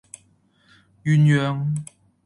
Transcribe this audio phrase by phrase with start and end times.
[1.03, 1.77] 鴛鴦